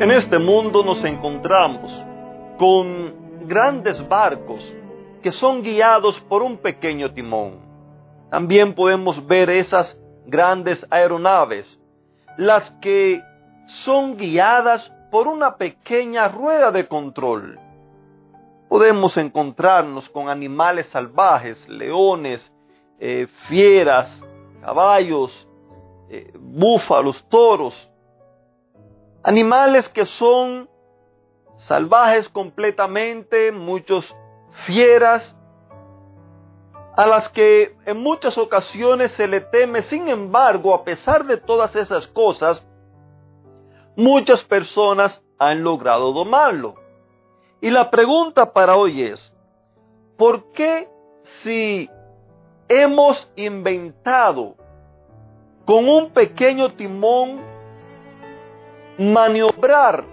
[0.00, 1.92] En este mundo nos encontramos
[2.56, 4.74] con grandes barcos
[5.22, 7.60] que son guiados por un pequeño timón.
[8.30, 11.78] También podemos ver esas grandes aeronaves,
[12.38, 13.20] las que
[13.66, 17.60] son guiadas por una pequeña rueda de control.
[18.70, 22.50] Podemos encontrarnos con animales salvajes, leones,
[22.98, 24.24] eh, fieras,
[24.62, 25.46] caballos,
[26.08, 27.89] eh, búfalos, toros,
[29.22, 30.68] Animales que son
[31.56, 34.14] salvajes completamente, muchos
[34.64, 35.36] fieras,
[36.96, 39.82] a las que en muchas ocasiones se le teme.
[39.82, 42.66] Sin embargo, a pesar de todas esas cosas,
[43.96, 46.74] muchas personas han logrado domarlo.
[47.60, 49.34] Y la pregunta para hoy es,
[50.16, 50.88] ¿por qué
[51.42, 51.90] si
[52.68, 54.56] hemos inventado
[55.66, 57.40] con un pequeño timón
[59.00, 60.04] maniobrar,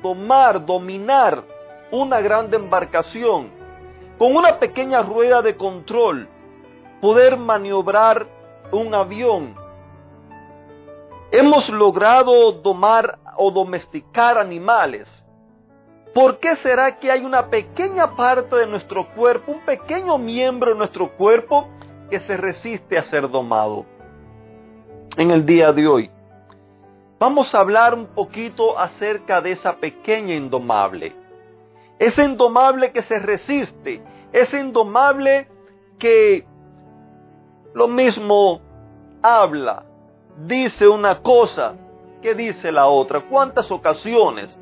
[0.00, 1.42] tomar, dominar
[1.90, 3.48] una grande embarcación,
[4.18, 6.28] con una pequeña rueda de control,
[7.00, 8.28] poder maniobrar
[8.70, 9.56] un avión.
[11.32, 15.24] Hemos logrado domar o domesticar animales.
[16.14, 20.78] ¿Por qué será que hay una pequeña parte de nuestro cuerpo, un pequeño miembro de
[20.78, 21.66] nuestro cuerpo
[22.08, 23.86] que se resiste a ser domado?
[25.16, 26.10] En el día de hoy
[27.20, 31.14] vamos a hablar un poquito acerca de esa pequeña indomable.
[31.98, 35.46] Ese indomable que se resiste, ese indomable
[35.98, 36.46] que
[37.74, 38.62] lo mismo
[39.22, 39.84] habla,
[40.46, 41.74] dice una cosa
[42.22, 43.20] que dice la otra.
[43.28, 44.58] ¿Cuántas ocasiones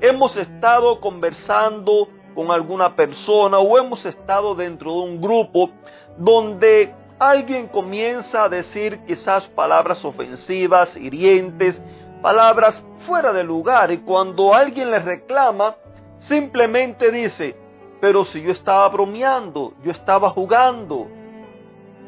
[0.00, 5.70] hemos estado conversando con alguna persona o hemos estado dentro de un grupo
[6.18, 11.82] donde alguien comienza a decir quizás palabras ofensivas, hirientes,
[12.20, 15.76] palabras fuera de lugar y cuando alguien le reclama,
[16.18, 17.56] simplemente dice,
[18.00, 21.08] pero si yo estaba bromeando, yo estaba jugando.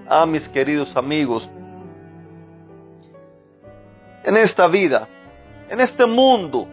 [0.09, 1.51] Ah, mis queridos amigos,
[4.25, 5.09] en esta vida,
[5.69, 6.67] en este mundo,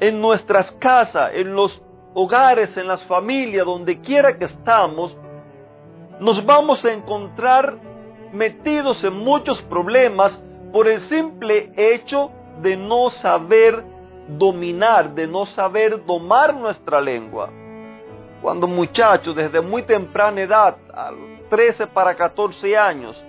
[0.00, 1.82] en nuestras casas, en los
[2.14, 5.16] hogares, en las familias, donde quiera que estamos,
[6.20, 7.76] nos vamos a encontrar
[8.32, 10.40] metidos en muchos problemas
[10.72, 12.30] por el simple hecho
[12.60, 13.84] de no saber
[14.28, 17.50] dominar, de no saber domar nuestra lengua.
[18.42, 23.24] Cuando muchachos, desde muy temprana edad, a los 13 para 14 años,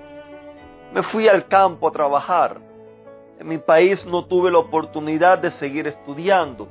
[0.93, 2.59] me fui al campo a trabajar.
[3.39, 6.67] En mi país no tuve la oportunidad de seguir estudiando.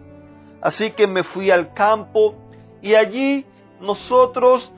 [0.61, 2.35] Así que me fui al campo
[2.81, 3.47] y allí
[3.81, 4.73] nosotros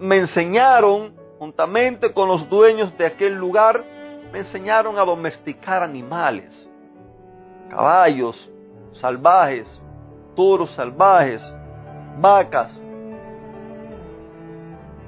[0.00, 3.84] me enseñaron, juntamente con los dueños de aquel lugar,
[4.32, 6.68] me enseñaron a domesticar animales,
[7.68, 8.50] caballos
[8.92, 9.82] salvajes,
[10.34, 11.54] toros salvajes,
[12.18, 12.82] vacas.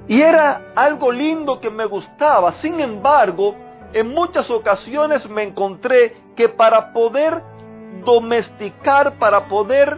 [0.07, 2.53] Y era algo lindo que me gustaba.
[2.53, 3.55] Sin embargo,
[3.93, 7.41] en muchas ocasiones me encontré que para poder
[8.03, 9.97] domesticar, para poder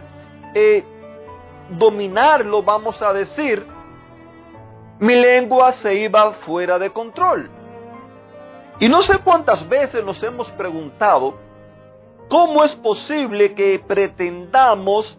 [0.54, 0.84] eh,
[1.70, 3.66] dominarlo, vamos a decir,
[4.98, 7.50] mi lengua se iba fuera de control.
[8.78, 11.34] Y no sé cuántas veces nos hemos preguntado,
[12.28, 15.18] ¿cómo es posible que pretendamos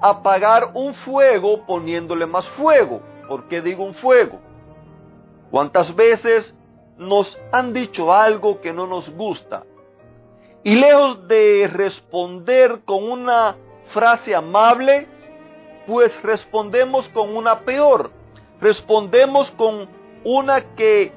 [0.00, 3.00] apagar un fuego poniéndole más fuego?
[3.28, 4.40] ¿Por qué digo un fuego?
[5.50, 6.54] ¿Cuántas veces
[6.96, 9.64] nos han dicho algo que no nos gusta?
[10.64, 13.56] Y lejos de responder con una
[13.86, 15.06] frase amable,
[15.86, 18.21] pues respondemos con una peor
[18.62, 19.88] respondemos con
[20.24, 21.12] una que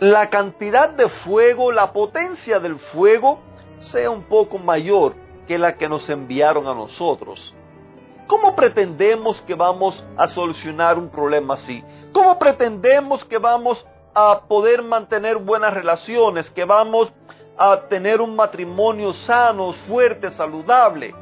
[0.00, 3.38] la cantidad de fuego, la potencia del fuego,
[3.78, 5.14] sea un poco mayor
[5.46, 7.54] que la que nos enviaron a nosotros.
[8.26, 11.84] ¿Cómo pretendemos que vamos a solucionar un problema así?
[12.12, 17.12] ¿Cómo pretendemos que vamos a poder mantener buenas relaciones, que vamos
[17.58, 21.14] a tener un matrimonio sano, fuerte, saludable?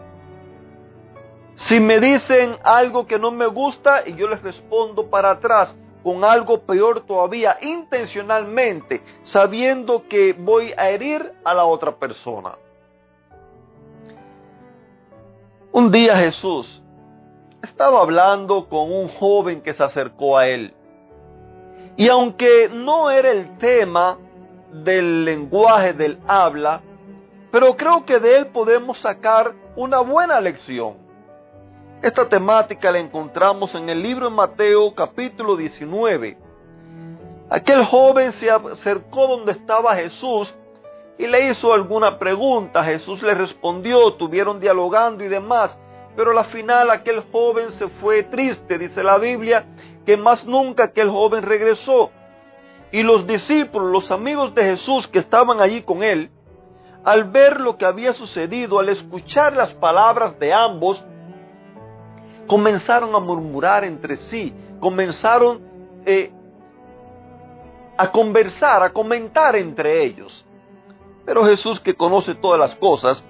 [1.55, 6.25] Si me dicen algo que no me gusta y yo les respondo para atrás con
[6.25, 12.57] algo peor todavía, intencionalmente, sabiendo que voy a herir a la otra persona.
[15.71, 16.83] Un día Jesús
[17.63, 20.75] estaba hablando con un joven que se acercó a él.
[21.97, 24.19] Y aunque no era el tema
[24.73, 26.83] del lenguaje del habla,
[27.51, 31.02] pero creo que de él podemos sacar una buena lección.
[32.03, 36.37] Esta temática la encontramos en el libro de Mateo capítulo 19.
[37.49, 40.53] Aquel joven se acercó donde estaba Jesús
[41.17, 42.83] y le hizo alguna pregunta.
[42.83, 45.79] Jesús le respondió, tuvieron dialogando y demás.
[46.17, 49.65] Pero al final aquel joven se fue triste, dice la Biblia,
[50.05, 52.11] que más nunca aquel joven regresó.
[52.91, 56.33] Y los discípulos, los amigos de Jesús que estaban allí con él,
[57.05, 61.05] al ver lo que había sucedido, al escuchar las palabras de ambos,
[62.47, 65.61] comenzaron a murmurar entre sí, comenzaron
[66.05, 66.31] eh,
[67.97, 70.45] a conversar, a comentar entre ellos.
[71.25, 73.25] Pero Jesús, que conoce todas las cosas,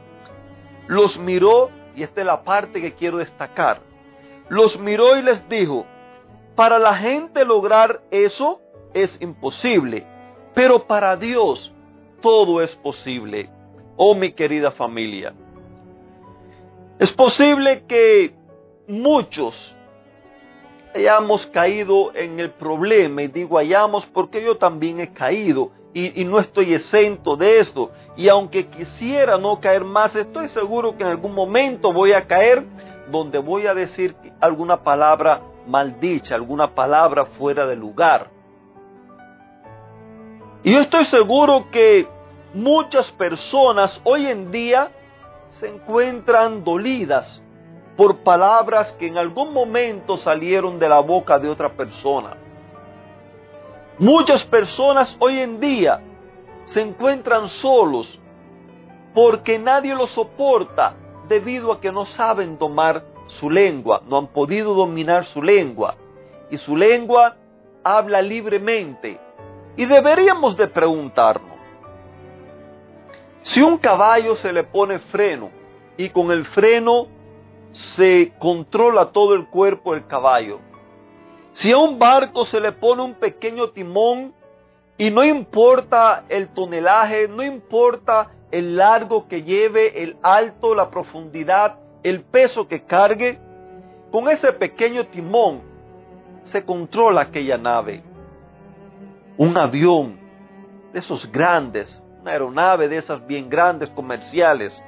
[0.86, 3.80] los miró, y esta es la parte que quiero destacar,
[4.48, 5.86] los miró y les dijo,
[6.54, 8.60] para la gente lograr eso
[8.94, 10.06] es imposible,
[10.54, 11.72] pero para Dios
[12.20, 13.50] todo es posible.
[13.96, 15.34] Oh mi querida familia,
[16.98, 18.34] es posible que
[18.92, 19.74] muchos
[20.94, 26.38] hayamos caído en el problema, y digo hayamos porque yo también he caído y, no
[26.38, 27.90] estoy exento de esto.
[28.16, 32.64] Y aunque quisiera no caer más, estoy seguro que en algún momento voy a caer
[33.10, 38.30] donde voy a decir alguna palabra maldicha, alguna palabra fuera de lugar.
[40.62, 42.06] Y yo estoy seguro que
[42.54, 44.90] muchas personas hoy en día
[45.50, 47.44] se encuentran dolidas
[47.96, 52.36] por palabras que en algún momento salieron de la boca de otra persona.
[53.98, 56.00] Muchas personas hoy en día
[56.64, 58.18] se encuentran solos
[59.14, 60.94] porque nadie los soporta
[61.28, 65.96] debido a que no saben tomar su lengua, no han podido dominar su lengua
[66.50, 67.36] y su lengua
[67.84, 69.20] habla libremente.
[69.76, 71.56] Y deberíamos de preguntarnos,
[73.42, 75.50] si un caballo se le pone freno
[75.96, 77.06] y con el freno
[77.72, 80.60] se controla todo el cuerpo del caballo.
[81.52, 84.34] Si a un barco se le pone un pequeño timón
[84.96, 91.76] y no importa el tonelaje, no importa el largo que lleve, el alto, la profundidad,
[92.02, 93.38] el peso que cargue,
[94.10, 95.62] con ese pequeño timón
[96.42, 98.02] se controla aquella nave.
[99.38, 100.18] Un avión
[100.92, 104.84] de esos grandes, una aeronave de esas bien grandes comerciales,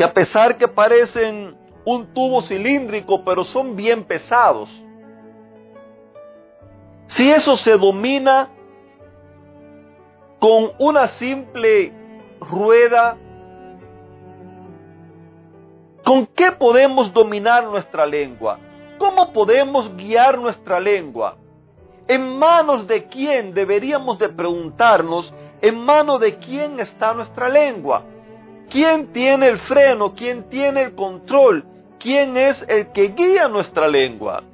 [0.00, 1.54] que a pesar que parecen
[1.84, 4.70] un tubo cilíndrico, pero son bien pesados.
[7.04, 8.48] Si eso se domina
[10.38, 11.92] con una simple
[12.40, 13.18] rueda,
[16.02, 18.58] ¿con qué podemos dominar nuestra lengua?
[18.96, 21.36] ¿Cómo podemos guiar nuestra lengua?
[22.08, 28.02] ¿En manos de quién deberíamos de preguntarnos en manos de quién está nuestra lengua?
[28.70, 30.14] ¿Quién tiene el freno?
[30.14, 31.64] ¿Quién tiene el control?
[31.98, 34.44] ¿Quién es el que guía nuestra lengua?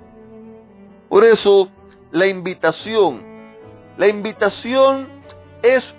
[1.08, 1.68] Por eso,
[2.10, 3.22] la invitación,
[3.98, 5.06] la invitación
[5.62, 5.94] es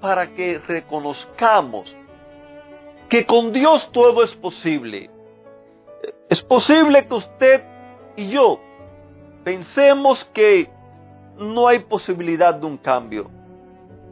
[0.00, 1.96] para que reconozcamos
[3.08, 5.10] que con Dios todo es posible.
[6.28, 7.64] Es posible que usted
[8.16, 8.60] y yo
[9.44, 10.70] pensemos que
[11.38, 13.30] no hay posibilidad de un cambio.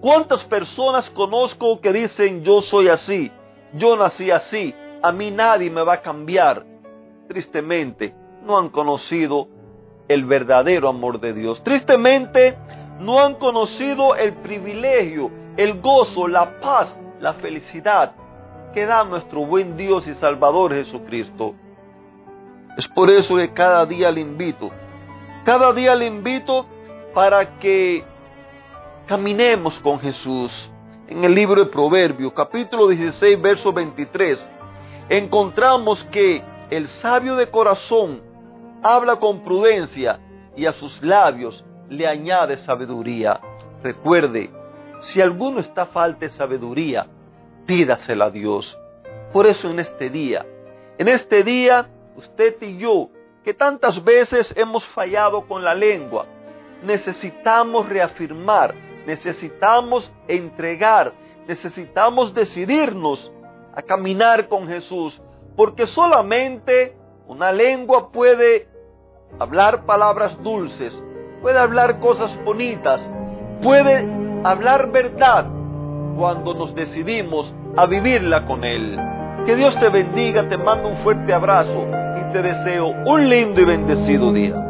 [0.00, 3.31] ¿Cuántas personas conozco que dicen yo soy así?
[3.75, 6.65] Yo nací así, a mí nadie me va a cambiar.
[7.29, 9.49] Tristemente, no han conocido
[10.09, 11.62] el verdadero amor de Dios.
[11.62, 12.57] Tristemente,
[12.99, 18.12] no han conocido el privilegio, el gozo, la paz, la felicidad
[18.73, 21.55] que da nuestro buen Dios y Salvador Jesucristo.
[22.77, 24.71] Es por eso que cada día le invito,
[25.45, 26.67] cada día le invito
[27.15, 28.05] para que
[29.07, 30.71] caminemos con Jesús,
[31.11, 34.49] en el libro de Proverbios, capítulo 16, verso 23,
[35.09, 36.40] encontramos que
[36.71, 38.23] el sabio de corazón
[38.81, 40.21] habla con prudencia
[40.57, 43.40] y a sus labios le añade sabiduría.
[43.83, 44.50] Recuerde,
[45.00, 47.09] si alguno está falta de sabiduría,
[47.67, 48.79] pídasela a Dios.
[49.33, 50.47] Por eso en este día,
[50.97, 53.09] en este día, usted y yo,
[53.43, 56.26] que tantas veces hemos fallado con la lengua,
[56.85, 61.12] necesitamos reafirmar necesitamos entregar,
[61.47, 63.33] necesitamos decidirnos
[63.75, 65.21] a caminar con Jesús,
[65.57, 68.69] porque solamente una lengua puede
[69.38, 71.02] hablar palabras dulces,
[71.42, 73.09] puede hablar cosas bonitas,
[73.62, 74.09] puede
[74.45, 75.47] hablar verdad
[76.16, 78.99] cuando nos decidimos a vivirla con Él.
[79.47, 81.87] Que Dios te bendiga, te mando un fuerte abrazo
[82.19, 84.70] y te deseo un lindo y bendecido día.